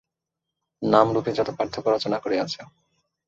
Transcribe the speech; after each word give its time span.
নাম-রূপই 0.81 1.33
যত 1.35 1.49
পার্থক্য 1.57 1.87
রচনা 1.89 2.17
করিয়াছে। 2.19 2.59